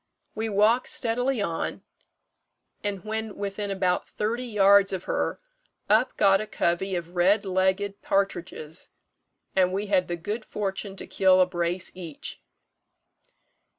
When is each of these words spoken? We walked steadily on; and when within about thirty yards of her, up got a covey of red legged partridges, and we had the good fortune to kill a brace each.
We 0.33 0.49
walked 0.49 0.87
steadily 0.89 1.43
on; 1.43 1.83
and 2.83 3.05
when 3.05 3.35
within 3.35 3.69
about 3.69 4.07
thirty 4.07 4.47
yards 4.47 4.91
of 4.91 5.03
her, 5.03 5.39
up 5.91 6.17
got 6.17 6.41
a 6.41 6.47
covey 6.47 6.95
of 6.95 7.09
red 7.15 7.45
legged 7.45 8.01
partridges, 8.01 8.89
and 9.55 9.71
we 9.71 9.85
had 9.93 10.07
the 10.07 10.15
good 10.15 10.43
fortune 10.43 10.95
to 10.95 11.05
kill 11.05 11.39
a 11.39 11.45
brace 11.45 11.91
each. 11.93 12.41